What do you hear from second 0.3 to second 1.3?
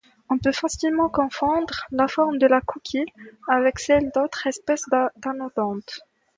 On peut facilement